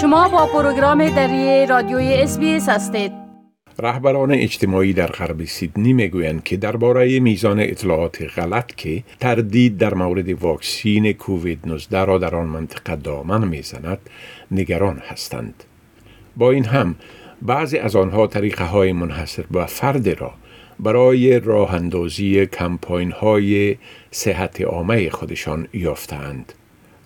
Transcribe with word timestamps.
شما 0.00 0.28
با 0.28 0.46
پروگرام 0.46 1.08
دری 1.08 1.66
رادیوی 1.66 2.14
اس 2.14 2.38
هستید 2.68 3.12
رهبران 3.78 4.32
اجتماعی 4.32 4.92
در 4.92 5.06
غرب 5.06 5.44
سیدنی 5.44 5.92
می‌گویند 5.92 6.42
که 6.42 6.56
درباره 6.56 7.20
میزان 7.20 7.60
اطلاعات 7.60 8.22
غلط 8.22 8.74
که 8.74 9.02
تردید 9.20 9.78
در 9.78 9.94
مورد 9.94 10.28
واکسین 10.28 11.12
کووید 11.12 11.58
19 11.66 12.04
را 12.04 12.18
در 12.18 12.34
آن 12.34 12.46
منطقه 12.46 12.96
دامن 12.96 13.48
می‌زند 13.48 13.98
نگران 14.50 14.98
هستند. 15.08 15.64
با 16.36 16.50
این 16.50 16.64
هم 16.64 16.94
بعضی 17.42 17.78
از 17.78 17.96
آنها 17.96 18.26
طریقه 18.26 18.64
های 18.64 18.92
منحصر 18.92 19.44
به 19.50 19.66
فرد 19.66 20.08
را 20.08 20.32
برای 20.78 21.40
راه 21.40 21.74
اندازی 21.74 22.46
کمپاین 22.46 23.12
های 23.12 23.76
صحت 24.10 24.60
عامه 24.60 25.10
خودشان 25.10 25.68
یافتند. 25.72 26.52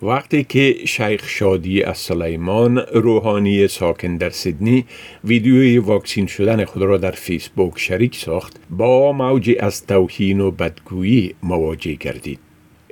وقتی 0.04 0.44
که 0.44 0.76
شیخ 0.86 1.28
شادی 1.28 1.82
از 1.82 1.98
سلیمان 1.98 2.78
روحانی 2.78 3.68
ساکن 3.68 4.16
در 4.16 4.30
سیدنی 4.30 4.84
ویدیوی 5.24 5.78
واکسین 5.78 6.26
شدن 6.26 6.64
خود 6.64 6.82
را 6.82 6.96
در 6.96 7.10
فیسبوک 7.10 7.78
شریک 7.78 8.16
ساخت 8.16 8.60
با 8.70 9.12
موجی 9.12 9.58
از 9.58 9.86
توهین 9.86 10.40
و 10.40 10.50
بدگویی 10.50 11.34
مواجه 11.42 11.92
گردید. 11.92 12.38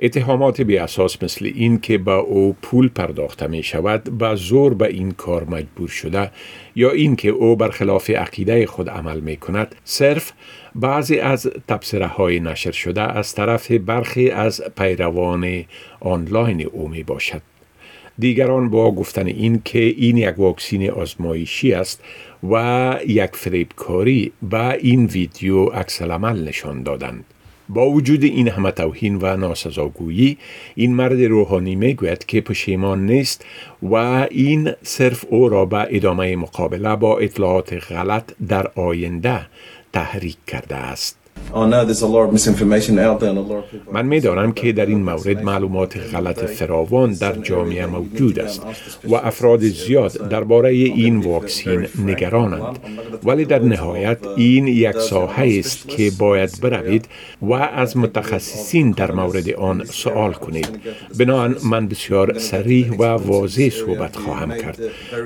اتهامات 0.03 0.61
بی 0.61 0.77
اساس 0.77 1.23
مثل 1.23 1.51
این 1.55 1.79
که 1.79 1.97
با 1.97 2.15
او 2.15 2.55
پول 2.61 2.89
پرداخته 2.89 3.47
می 3.47 3.63
شود 3.63 4.17
با 4.17 4.35
زور 4.35 4.73
به 4.73 4.87
این 4.87 5.11
کار 5.11 5.43
مجبور 5.43 5.87
شده 5.87 6.31
یا 6.75 6.91
این 6.91 7.15
که 7.15 7.29
او 7.29 7.55
برخلاف 7.55 8.09
عقیده 8.09 8.65
خود 8.65 8.89
عمل 8.89 9.19
می 9.19 9.37
کند 9.37 9.75
صرف 9.83 10.31
بعضی 10.75 11.19
از 11.19 11.51
تبصره 11.67 12.07
های 12.07 12.39
نشر 12.39 12.71
شده 12.71 13.01
از 13.01 13.35
طرف 13.35 13.71
برخی 13.71 14.29
از 14.29 14.61
پیروان 14.77 15.65
آنلاین 15.99 16.65
او 16.65 16.87
می 16.87 17.03
باشد. 17.03 17.41
دیگران 18.19 18.69
با 18.69 18.91
گفتن 18.91 19.27
این 19.27 19.61
که 19.65 19.79
این 19.79 20.17
یک 20.17 20.39
واکسین 20.39 20.91
آزمایشی 20.91 21.73
است 21.73 22.03
و 22.51 22.99
یک 23.07 23.35
فریبکاری 23.35 24.31
با 24.41 24.71
این 24.71 25.05
ویدیو 25.05 25.65
عکس 25.65 26.01
نشان 26.01 26.83
دادند. 26.83 27.25
با 27.69 27.89
وجود 27.89 28.23
این 28.23 28.47
همه 28.47 28.71
توهین 28.71 29.19
و 29.21 29.37
ناسزاگویی 29.37 30.37
این 30.75 30.95
مرد 30.95 31.21
روحانی 31.21 31.75
می‌گوید 31.75 32.25
که 32.25 32.41
پشیمان 32.41 33.05
نیست 33.05 33.45
و 33.83 33.95
این 34.31 34.71
صرف 34.83 35.25
او 35.29 35.49
را 35.49 35.65
به 35.65 35.87
ادامه 35.89 36.35
مقابله 36.35 36.95
با 36.95 37.17
اطلاعات 37.17 37.73
غلط 37.73 38.31
در 38.47 38.67
آینده 38.75 39.45
تحریک 39.93 40.37
کرده 40.47 40.75
است. 40.75 41.22
من 43.93 44.05
می 44.05 44.19
دانم 44.19 44.51
که 44.51 44.71
در 44.71 44.85
این 44.85 45.03
مورد 45.03 45.43
معلومات 45.43 45.97
غلط 45.97 46.39
فراوان 46.39 47.13
در 47.13 47.33
جامعه 47.33 47.85
موجود 47.85 48.39
است 48.39 48.63
و 49.03 49.15
افراد 49.15 49.59
زیاد 49.59 50.29
درباره 50.29 50.69
این 50.69 51.17
واکسین 51.17 51.87
نگرانند. 52.05 52.79
ولی 53.23 53.45
در 53.45 53.59
نهایت 53.59 54.17
این 54.37 54.67
یک 54.67 54.97
ساحه 54.97 55.59
است 55.59 55.87
که 55.87 56.11
باید 56.19 56.61
بروید 56.61 57.05
و 57.41 57.53
از 57.53 57.97
متخصصین 57.97 58.91
در 58.91 59.11
مورد 59.11 59.49
آن 59.49 59.85
سوال 59.85 60.33
کنید. 60.33 60.69
بنابراین 61.19 61.55
من 61.63 61.87
بسیار 61.87 62.39
سریح 62.39 62.91
و 62.91 63.03
واضح 63.03 63.69
صحبت 63.69 64.15
خواهم 64.15 64.57
کرد. 64.57 64.79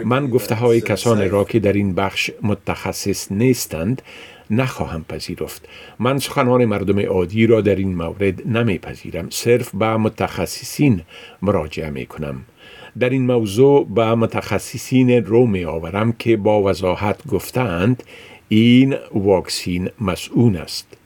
من 0.05 0.27
گفته 0.27 0.55
های 0.55 0.81
کسانی 0.81 1.27
را 1.27 1.43
که 1.43 1.59
در 1.59 1.73
این 1.73 1.95
بخش 1.95 2.31
متخصص 2.43 3.31
نیستند 3.31 4.01
نخواهم 4.51 5.05
پذیرفت. 5.09 5.69
من 5.99 6.19
سخنان 6.19 6.65
مردم 6.65 6.99
عادی 6.99 7.47
را 7.47 7.61
در 7.61 7.75
این 7.75 7.95
مورد 7.95 8.47
نمیپذیرم. 8.47 9.27
صرف 9.29 9.75
به 9.75 9.97
متخصصین 9.97 11.01
مراجعه 11.41 11.89
می 11.89 12.05
کنم 12.05 12.41
در 12.99 13.09
این 13.09 13.25
موضوع 13.25 13.87
به 13.95 14.15
متخصصین 14.15 15.25
رو 15.25 15.45
می 15.45 15.65
آورم 15.65 16.11
که 16.11 16.37
با 16.37 16.63
وضاحت 16.63 17.27
گفتند 17.27 18.03
این 18.49 18.95
واکسین 19.13 19.89
مسئول 20.01 20.57
است. 20.57 20.97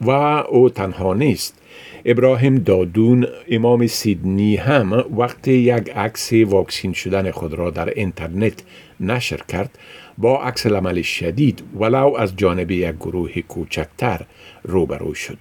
و 0.00 0.10
او 0.10 0.70
تنها 0.70 1.14
نیست. 1.14 1.62
ابراهیم 2.04 2.58
دادون 2.58 3.26
امام 3.50 3.86
سیدنی 3.86 4.56
هم 4.56 5.04
وقتی 5.18 5.52
یک 5.52 5.90
عکس 5.90 6.32
واکسین 6.32 6.92
شدن 6.92 7.30
خود 7.30 7.54
را 7.54 7.70
در 7.70 7.88
اینترنت 7.88 8.62
نشر 9.00 9.40
کرد 9.48 9.78
با 10.18 10.42
عکس 10.42 10.66
عمل 10.66 11.02
شدید 11.02 11.62
ولو 11.80 12.14
از 12.14 12.36
جانب 12.36 12.70
یک 12.70 12.94
گروه 12.94 13.40
کوچکتر 13.40 14.20
روبرو 14.62 15.14
شد. 15.14 15.38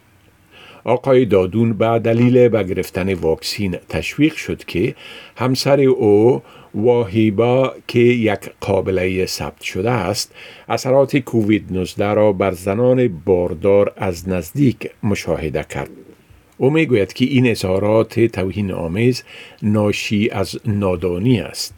آقای 0.88 1.26
دادون 1.26 1.74
به 1.74 2.00
دلیل 2.00 2.50
به 2.50 2.64
گرفتن 2.64 3.14
واکسین 3.14 3.78
تشویق 3.90 4.36
شد 4.36 4.66
که 4.66 4.96
همسر 5.38 5.82
او 5.82 6.42
واهیبا 6.76 7.74
که 7.88 8.00
یک 8.00 8.40
قابله 8.60 9.26
ثبت 9.26 9.62
شده 9.62 9.92
است 9.92 10.36
اثرات 10.70 11.18
کووید 11.18 11.66
19 11.72 12.14
را 12.14 12.32
بر 12.32 12.52
زنان 12.52 13.22
باردار 13.26 13.94
از 13.98 14.30
نزدیک 14.30 14.90
مشاهده 15.04 15.66
کرد 15.70 15.90
او 16.58 16.70
می‌گوید 16.70 17.14
که 17.14 17.26
این 17.26 17.48
اظهارات 17.52 18.20
توهین 18.20 18.72
آمیز 18.72 19.24
ناشی 19.62 20.30
از 20.30 20.60
نادانی 20.66 21.40
است 21.40 21.77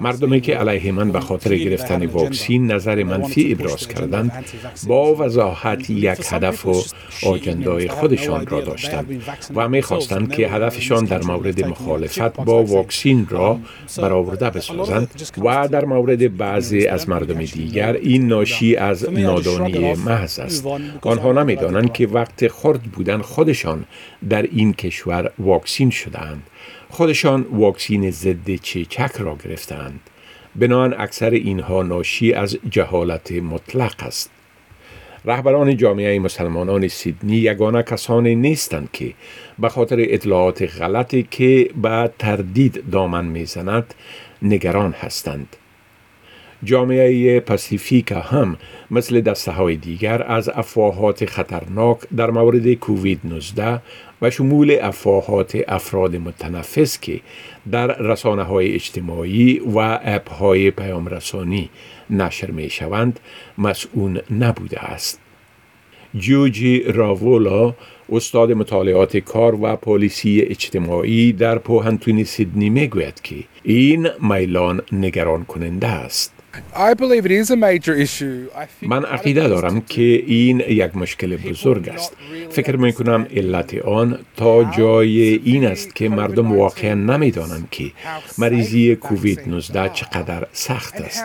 مردمی 0.00 0.40
که 0.40 0.56
علیه 0.56 0.92
من 0.92 1.12
به 1.12 1.20
خاطر 1.20 1.56
گرفتن 1.56 2.06
واکسین 2.06 2.72
نظر 2.72 3.02
منفی 3.02 3.52
ابراز 3.52 3.88
کردند 3.88 4.44
با 4.86 5.14
وضاحت 5.14 5.90
یک 5.90 6.20
هدف 6.30 6.66
و 6.66 6.82
آجندای 7.26 7.88
خودشان 7.88 8.46
را 8.46 8.60
داشتند 8.60 9.22
و 9.54 9.68
می‌خواستند 9.68 10.32
که 10.32 10.48
هدفشان 10.48 11.04
در 11.04 11.22
مورد 11.22 11.64
مخالفت 11.64 12.40
با 12.40 12.62
واکسین 12.64 13.26
را 13.30 13.58
برآورده 13.96 14.50
بسازند 14.50 15.22
و 15.44 15.68
در 15.68 15.84
مورد 15.84 16.36
بعضی 16.36 16.86
از 16.86 17.08
مردم 17.08 17.38
دیگر 17.38 17.92
این 17.92 18.28
ناشی 18.28 18.76
از 18.76 19.10
نادانی 19.10 19.94
محض 19.94 20.38
است. 20.38 20.66
آنها 21.00 21.32
نمی‌دانند 21.32 21.92
که 21.92 22.06
وقت 22.06 22.48
خرد 22.48 22.82
بودن 22.82 23.22
خودشان 23.22 23.84
در 24.30 24.42
این 24.42 24.72
کشور 24.72 25.30
واکسین 25.38 25.90
شدهاند. 25.90 26.42
خودشان 26.90 27.46
واکسین 27.52 28.10
ضد 28.10 28.54
چیچک 28.54 29.12
را 29.18 29.36
گرفتند. 29.44 30.00
بنان 30.56 30.94
اکثر 30.98 31.30
اینها 31.30 31.82
ناشی 31.82 32.32
از 32.32 32.58
جهالت 32.70 33.32
مطلق 33.32 33.94
است. 34.02 34.30
رهبران 35.24 35.76
جامعه 35.76 36.18
مسلمانان 36.18 36.88
سیدنی 36.88 37.36
یگانه 37.36 37.82
کسانی 37.82 38.34
نیستند 38.34 38.88
که 38.92 39.14
به 39.58 39.68
خاطر 39.68 39.96
اطلاعات 39.98 40.62
غلطی 40.62 41.26
که 41.30 41.70
به 41.82 42.10
تردید 42.18 42.90
دامن 42.90 43.24
می‌زند 43.24 43.94
نگران 44.42 44.92
هستند. 44.92 45.56
جامعه 46.64 47.40
پاسیفیک 47.40 48.12
هم 48.12 48.56
مثل 48.90 49.20
دسته 49.20 49.52
های 49.52 49.76
دیگر 49.76 50.22
از 50.22 50.48
افواهات 50.48 51.24
خطرناک 51.24 51.98
در 52.16 52.30
مورد 52.30 52.74
کووید 52.74 53.20
19 53.24 53.80
و 54.22 54.30
شمول 54.30 54.78
افواهات 54.82 55.58
افراد 55.68 56.16
متنفس 56.16 57.00
که 57.00 57.20
در 57.72 57.86
رسانه 57.86 58.42
های 58.42 58.74
اجتماعی 58.74 59.58
و 59.58 59.78
اپ 60.02 60.30
های 60.30 60.70
پیام 60.70 61.06
رسانی 61.06 61.70
نشر 62.10 62.50
می 62.50 62.70
شوند 62.70 63.20
مسئول 63.58 64.20
نبوده 64.30 64.80
است. 64.80 65.20
جوجی 66.14 66.82
راوولا 66.82 67.74
استاد 68.12 68.52
مطالعات 68.52 69.16
کار 69.16 69.54
و 69.54 69.76
پالیسی 69.76 70.40
اجتماعی 70.40 71.32
در 71.32 71.58
پوهنتون 71.58 72.24
سیدنی 72.24 72.70
می 72.70 72.88
گوید 72.88 73.20
که 73.22 73.36
این 73.62 74.08
میلان 74.20 74.82
نگران 74.92 75.44
کننده 75.44 75.86
است. 75.86 76.37
من 78.82 79.04
عقیده 79.04 79.48
دارم 79.48 79.80
که 79.80 80.02
این 80.02 80.60
یک 80.60 80.96
مشکل 80.96 81.36
بزرگ 81.36 81.88
است. 81.88 82.16
فکر 82.50 82.76
می 82.76 82.92
کنم 82.92 83.26
علت 83.36 83.74
آن 83.74 84.18
تا 84.36 84.64
جای 84.64 85.40
این 85.44 85.66
است 85.66 85.94
که 85.94 86.08
مردم 86.08 86.52
واقعا 86.52 86.94
نمی 86.94 87.30
دانند 87.30 87.68
که 87.70 87.84
مریضی 88.38 88.96
کووید 88.96 89.40
19 89.46 89.88
چقدر 89.94 90.46
سخت 90.52 90.94
است. 91.00 91.24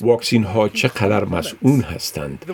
واکسین 0.00 0.44
ها 0.44 0.68
چقدر 0.68 1.24
مسئول 1.24 1.82
هستند 1.82 2.44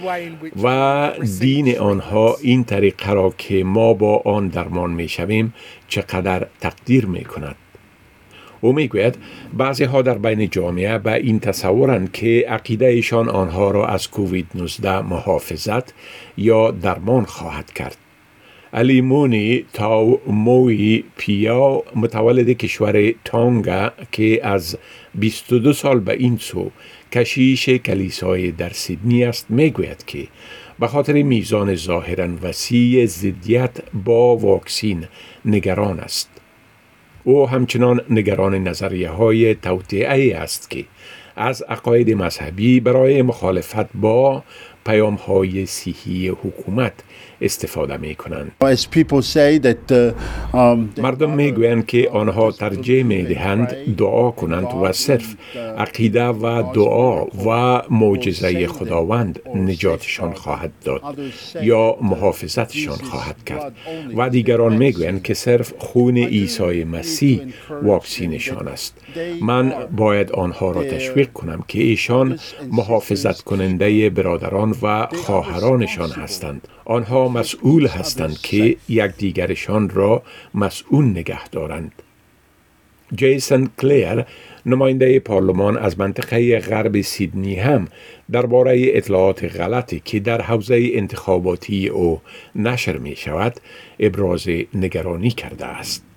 و 0.63 1.13
دین 1.41 1.79
آنها 1.79 2.37
این 2.43 2.65
طریقه 2.65 3.13
را 3.13 3.35
که 3.39 3.65
ما 3.65 3.95
با 3.95 4.23
آن 4.25 4.49
درمان 4.49 4.91
می 4.91 5.09
شویم 5.09 5.55
چقدر 5.89 6.47
تقدیر 6.61 7.07
می 7.07 7.25
کند. 7.25 7.57
او 8.61 8.73
می‌گوید 8.73 9.19
بعضی 9.53 9.85
ها 9.85 10.03
در 10.03 10.19
بین 10.19 10.51
جامعه 10.51 10.99
به 10.99 11.15
این 11.15 11.41
تصورند 11.41 12.13
که 12.13 12.45
عقیده 12.49 12.87
ایشان 12.87 13.29
آنها 13.29 13.71
را 13.71 13.87
از 13.87 14.11
کووید 14.11 14.47
19 14.55 15.01
محافظت 15.01 15.95
یا 16.37 16.71
درمان 16.71 17.25
خواهد 17.25 17.73
کرد. 17.73 17.97
علی 18.73 19.01
مونی 19.01 19.65
تاو 19.73 20.21
موی 20.27 21.05
پیا 21.17 21.83
متولد 21.97 22.51
کشور 22.51 23.13
تانگا 23.25 23.91
که 24.13 24.41
از 24.47 24.79
22 25.15 25.73
سال 25.73 26.01
به 26.01 26.13
این 26.13 26.37
سو 26.37 26.71
کشیش 27.13 27.69
کلیسای 27.69 28.53
در 28.53 28.69
سیدنی 28.69 29.25
است 29.25 29.47
می‌گوید 29.49 30.05
که 30.07 30.29
به 30.79 30.87
خاطر 30.87 31.23
میزان 31.23 31.75
ظاهرا 31.75 32.29
وسیع 32.43 33.07
ضدیت 33.07 33.71
با 34.05 34.37
واکسین 34.37 35.05
نگران 35.45 36.01
است. 36.01 36.40
او 37.25 37.49
همچنان 37.49 38.01
نگران 38.11 38.55
نظریه 38.55 39.11
های 39.11 39.55
توطعه 39.55 40.37
است 40.37 40.71
که 40.71 40.85
از 41.37 41.63
عقاید 41.63 42.11
مذهبی 42.11 42.81
برای 42.81 43.23
مخالفت 43.23 43.93
با 43.95 44.43
پیام 44.87 45.15
های 45.15 45.67
صحی 45.67 46.29
حکومت 46.29 46.93
استفاده 47.41 47.97
می 47.97 48.15
کنند. 48.15 48.53
uh, 48.61 50.15
um, 50.53 51.01
مردم 51.01 51.31
می 51.31 51.53
گویند 51.53 51.87
که 51.87 52.11
آنها 52.13 52.51
ترجیح 52.51 53.03
می 53.03 53.23
دهند 53.23 53.77
دعا 53.97 54.31
کنند 54.31 54.67
و 54.83 54.93
صرف 54.93 55.37
عقیده 55.79 56.27
و 56.27 56.63
دعا 56.75 57.25
و 57.25 57.83
معجزه 57.91 58.67
خداوند 58.67 59.41
نجاتشان 59.55 60.33
خواهد 60.33 60.73
داد 60.85 61.03
یا 61.63 61.97
محافظتشان 62.03 62.97
خواهد 62.97 63.45
کرد. 63.45 63.73
و 64.17 64.31
دیگران 64.31 64.77
می 64.77 64.93
گویند 64.93 65.23
که 65.23 65.35
صرف 65.35 65.73
خون 65.79 66.17
عیسی 66.19 66.85
مسیح 66.85 67.41
واکسینشان 67.83 68.69
است. 68.69 68.97
من 69.43 69.73
باید 69.97 70.33
آنها 70.33 70.71
را 70.71 70.85
تشویق 70.85 71.33
کنم 71.33 71.65
که 71.69 71.83
ایشان 71.83 72.39
محافظت 72.73 73.41
کننده 73.41 74.11
برادران 74.11 74.75
و 74.83 75.07
خواهرانشان 75.07 76.11
هستند. 76.11 76.69
آنها 76.85 77.29
مسئول 77.31 77.87
هستند 77.87 78.39
که 78.43 78.77
یکدیگرشان 78.89 79.91
را 79.91 80.23
مسئول 80.55 81.05
نگه 81.05 81.49
دارند. 81.49 81.93
جیسن 83.15 83.69
کلیر 83.79 84.25
نماینده 84.67 85.21
پارلمان 85.21 85.79
از 85.79 86.01
منطقه 86.01 86.59
غرب 86.59 87.01
سیدنی 87.01 87.55
هم 87.55 87.89
درباره 88.33 88.83
اطلاعات 88.85 89.45
غلطی 89.45 90.03
که 90.05 90.21
در 90.21 90.41
حوزه 90.41 90.91
انتخاباتی 90.93 91.89
او 91.89 92.21
نشر 92.57 92.97
می 92.97 93.17
شود 93.17 93.61
ابراز 94.01 94.49
نگرانی 94.75 95.31
کرده 95.31 95.67
است. 95.67 96.10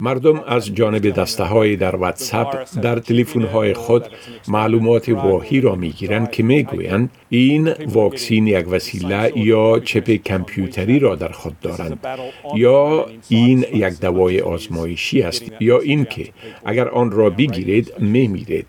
مردم 0.00 0.40
از 0.46 0.74
جانب 0.74 1.10
دسته 1.10 1.44
های 1.44 1.76
در 1.76 1.96
واتساپ 1.96 2.56
در 2.82 2.98
تلفن 2.98 3.42
های 3.42 3.74
خود 3.74 4.04
معلومات 4.48 5.08
واهی 5.08 5.60
را 5.60 5.74
می 5.74 5.90
گیرند 5.90 6.30
که 6.30 6.42
می 6.42 6.62
گویند 6.62 7.10
این 7.28 7.72
واکسین 7.86 8.46
یک 8.46 8.68
وسیله 8.68 9.38
یا 9.38 9.80
چپ 9.80 10.10
کمپیوتری 10.10 10.98
را 10.98 11.16
در 11.16 11.28
خود 11.28 11.60
دارند. 11.60 12.06
یا 12.54 13.06
این 13.28 13.64
یک 13.74 14.00
دوای 14.00 14.40
آزمایشی 14.40 15.22
است 15.22 15.44
یا 15.60 15.78
اینکه 15.78 16.28
اگر 16.64 16.88
آن 16.88 17.10
را 17.10 17.30
بگیرید 17.30 17.92
می 17.98 18.28
میرید 18.28 18.66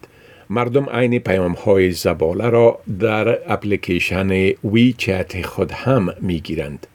مردم 0.50 0.90
عین 0.90 1.20
پیام 1.20 1.54
های 1.54 1.92
زباله 1.92 2.50
را 2.50 2.80
در 3.00 3.52
اپلیکیشن 3.52 4.32
وی 4.64 4.94
چت 4.98 5.46
خود 5.46 5.72
هم 5.72 6.10
می 6.22 6.40
گیرند. 6.40 6.88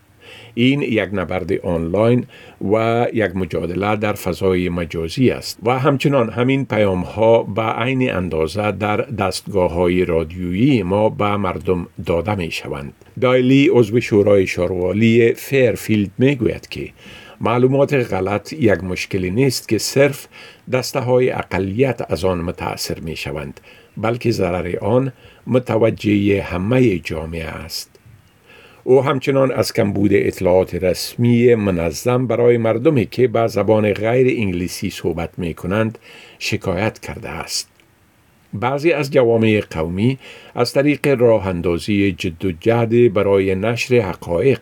این 0.58 0.82
یک 0.82 1.08
نبرد 1.12 1.52
آنلاین 1.52 2.26
و 2.72 3.06
یک 3.12 3.36
مجادله 3.36 3.96
در 3.96 4.12
فضای 4.12 4.68
مجازی 4.68 5.30
است 5.30 5.58
و 5.62 5.78
همچنان 5.78 6.30
همین 6.30 6.64
پیام 6.64 7.00
ها 7.00 7.42
به 7.42 7.62
عین 7.62 8.14
اندازه 8.14 8.72
در 8.72 8.96
دستگاه 8.96 9.72
های 9.72 10.04
رادیویی 10.04 10.82
ما 10.82 11.08
به 11.08 11.36
مردم 11.36 11.86
داده 12.06 12.34
می 12.34 12.50
شوند. 12.50 12.92
دایلی 13.20 13.68
عضو 13.72 14.00
شورای 14.00 14.46
شاروالی 14.46 15.34
فیرفیلد 15.34 16.10
می 16.18 16.34
گوید 16.34 16.68
که 16.68 16.90
معلومات 17.40 17.94
غلط 17.94 18.52
یک 18.52 18.84
مشکلی 18.84 19.30
نیست 19.30 19.68
که 19.68 19.78
صرف 19.78 20.28
دسته 20.72 21.00
های 21.00 21.30
اقلیت 21.30 22.12
از 22.12 22.24
آن 22.24 22.40
متاثر 22.40 23.00
می 23.00 23.16
شوند 23.16 23.60
بلکه 23.96 24.30
ضرر 24.30 24.76
آن 24.80 25.12
متوجه 25.46 26.42
همه 26.42 26.98
جامعه 26.98 27.48
است. 27.48 27.97
او 28.88 29.04
همچنان 29.04 29.52
از 29.52 29.72
کمبود 29.72 30.10
اطلاعات 30.14 30.74
رسمی 30.74 31.54
منظم 31.54 32.26
برای 32.26 32.58
مردمی 32.58 33.06
که 33.06 33.28
به 33.28 33.46
زبان 33.46 33.92
غیر 33.92 34.40
انگلیسی 34.40 34.90
صحبت 34.90 35.38
می 35.38 35.54
کنند 35.54 35.98
شکایت 36.38 36.98
کرده 36.98 37.28
است. 37.28 37.68
بعضی 38.52 38.92
از 38.92 39.10
جوامع 39.10 39.62
قومی 39.70 40.18
از 40.54 40.72
طریق 40.72 41.20
راه 41.20 41.46
اندازی 41.46 42.12
جد 42.12 42.44
و 42.44 42.52
جهد 42.52 43.12
برای 43.12 43.54
نشر 43.54 43.94
حقایق 43.94 44.60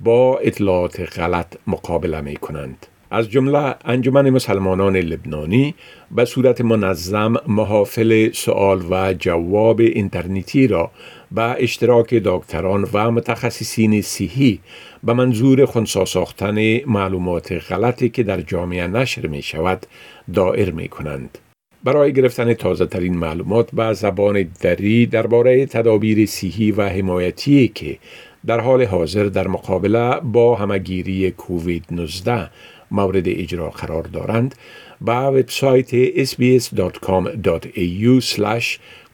با 0.00 0.38
اطلاعات 0.38 1.18
غلط 1.18 1.56
مقابله 1.66 2.20
می 2.20 2.36
کنند. 2.36 2.86
از 3.10 3.30
جمله 3.30 3.74
انجمن 3.84 4.30
مسلمانان 4.30 4.96
لبنانی 4.96 5.74
به 6.10 6.24
صورت 6.24 6.60
منظم 6.60 7.34
محافل 7.46 8.32
سوال 8.32 8.82
و 8.90 9.14
جواب 9.14 9.80
اینترنتی 9.80 10.66
را 10.66 10.90
به 11.32 11.56
اشتراک 11.58 12.14
دکتران 12.14 12.88
و 12.92 13.10
متخصصین 13.10 14.02
صحی 14.02 14.60
به 15.04 15.12
منظور 15.12 15.64
خونسا 15.64 16.04
ساختن 16.04 16.84
معلومات 16.86 17.52
غلطی 17.52 18.08
که 18.08 18.22
در 18.22 18.40
جامعه 18.40 18.86
نشر 18.86 19.26
می 19.26 19.42
شود 19.42 19.86
دائر 20.34 20.70
می 20.70 20.88
کنند. 20.88 21.38
برای 21.84 22.12
گرفتن 22.12 22.54
تازه 22.54 22.86
ترین 22.86 23.16
معلومات 23.16 23.70
به 23.70 23.92
زبان 23.92 24.48
دری 24.60 25.06
درباره 25.06 25.66
تدابیر 25.66 26.26
صحی 26.26 26.72
و 26.72 26.88
حمایتی 26.88 27.68
که 27.68 27.98
در 28.46 28.60
حال 28.60 28.84
حاضر 28.84 29.24
در 29.24 29.48
مقابله 29.48 30.20
با 30.20 30.56
همگیری 30.56 31.30
کووید 31.30 31.84
19 31.90 32.50
مورد 32.90 33.28
اجرا 33.28 33.70
قرار 33.70 34.02
دارند 34.02 34.54
به 35.00 35.12
وبسایت 35.12 36.14
sbs.com.au 36.26 38.20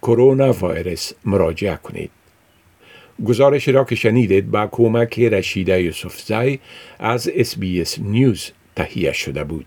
کرونا 0.02 0.52
ویروس 0.52 1.12
مراجعه 1.24 1.76
کنید. 1.76 2.10
گزارش 3.26 3.68
را 3.68 3.84
که 3.84 3.94
شنیدید 3.94 4.50
با 4.50 4.66
کمک 4.66 5.20
رشیده 5.20 5.82
یوسفزای 5.82 6.58
از 6.98 7.30
اس 7.34 7.58
نیوز 7.98 8.50
تهیه 8.76 9.12
شده 9.12 9.44
بود. 9.44 9.66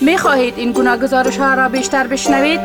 می 0.00 0.18
خواهید 0.18 0.54
این 0.56 0.72
گناه 0.72 0.98
گزارش 0.98 1.36
ها 1.36 1.54
را 1.54 1.68
بیشتر 1.68 2.06
بشنوید؟ 2.06 2.60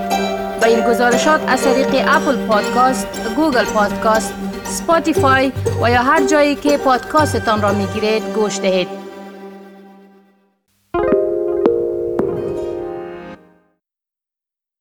با 0.61 0.67
این 0.67 0.89
گزارشات 0.89 1.41
از 1.47 1.63
طریق 1.63 2.05
اپل 2.07 2.47
پادکاست، 2.47 3.07
گوگل 3.35 3.65
پادکاست، 3.65 4.33
سپاتیفای 4.73 5.51
و 5.81 5.89
یا 5.89 6.01
هر 6.03 6.27
جایی 6.27 6.55
که 6.55 6.77
پادکاستتان 6.77 7.61
را 7.61 7.73
می 7.73 7.85
گیرید 7.85 8.23
گوش 8.35 8.59
دهید. 8.59 9.02